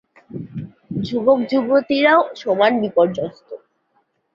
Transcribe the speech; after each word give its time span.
যুবক-যুবতীরাও 1.01 2.21
সমান 2.35 2.71
বিপর্যস্ত। 2.81 3.49